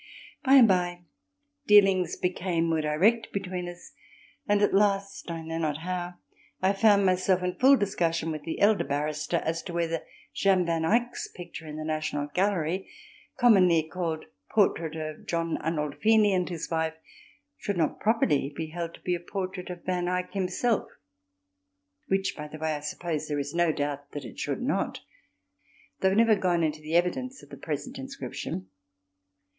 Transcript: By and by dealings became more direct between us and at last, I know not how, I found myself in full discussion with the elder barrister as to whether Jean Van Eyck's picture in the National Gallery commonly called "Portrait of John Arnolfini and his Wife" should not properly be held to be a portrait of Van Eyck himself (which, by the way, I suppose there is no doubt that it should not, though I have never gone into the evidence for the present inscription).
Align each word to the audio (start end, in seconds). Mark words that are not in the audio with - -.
By 0.43 0.53
and 0.55 0.67
by 0.67 1.03
dealings 1.67 2.15
became 2.15 2.69
more 2.69 2.81
direct 2.81 3.31
between 3.31 3.69
us 3.69 3.91
and 4.47 4.63
at 4.63 4.73
last, 4.73 5.29
I 5.29 5.43
know 5.43 5.59
not 5.59 5.77
how, 5.81 6.15
I 6.59 6.73
found 6.73 7.05
myself 7.05 7.43
in 7.43 7.53
full 7.59 7.77
discussion 7.77 8.31
with 8.31 8.41
the 8.41 8.59
elder 8.61 8.83
barrister 8.83 9.37
as 9.45 9.61
to 9.61 9.73
whether 9.73 10.01
Jean 10.33 10.65
Van 10.65 10.85
Eyck's 10.85 11.27
picture 11.27 11.67
in 11.67 11.77
the 11.77 11.83
National 11.85 12.25
Gallery 12.33 12.89
commonly 13.37 13.83
called 13.87 14.25
"Portrait 14.49 14.95
of 14.95 15.27
John 15.27 15.57
Arnolfini 15.61 16.33
and 16.33 16.49
his 16.49 16.67
Wife" 16.71 16.95
should 17.59 17.77
not 17.77 17.99
properly 17.99 18.51
be 18.57 18.69
held 18.71 18.95
to 18.95 19.01
be 19.01 19.13
a 19.13 19.19
portrait 19.19 19.69
of 19.69 19.85
Van 19.85 20.07
Eyck 20.07 20.33
himself 20.33 20.87
(which, 22.07 22.35
by 22.35 22.47
the 22.47 22.57
way, 22.57 22.73
I 22.73 22.79
suppose 22.79 23.27
there 23.27 23.37
is 23.37 23.53
no 23.53 23.71
doubt 23.71 24.13
that 24.13 24.25
it 24.25 24.39
should 24.39 24.63
not, 24.63 25.01
though 25.99 26.07
I 26.07 26.17
have 26.17 26.17
never 26.17 26.35
gone 26.35 26.63
into 26.63 26.81
the 26.81 26.95
evidence 26.95 27.39
for 27.39 27.45
the 27.45 27.55
present 27.61 27.99
inscription). 27.99 28.67